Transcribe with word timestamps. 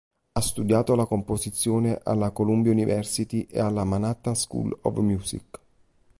Ha 0.31 0.41
studiato 0.41 0.95
la 0.95 1.05
composizione 1.05 1.99
alla 2.03 2.31
Columbia 2.31 2.71
University 2.71 3.45
e 3.47 3.59
alla 3.59 3.83
Manhattan 3.83 4.33
School 4.33 4.75
of 4.81 4.97
Music. 4.97 5.59